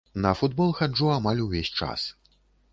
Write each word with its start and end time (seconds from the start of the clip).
На 0.23 0.29
футбол 0.37 0.71
хаджу 0.79 1.11
амаль 1.17 1.45
увесь 1.45 1.69
час. 1.81 2.09